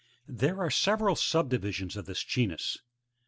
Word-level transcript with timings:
There 0.27 0.57
are 0.59 0.71
several 0.71 1.15
sub 1.15 1.47
divisions 1.49 1.95
of 1.95 2.07
this 2.07 2.23
genus. 2.23 2.79